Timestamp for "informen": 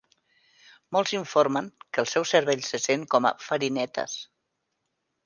1.17-1.67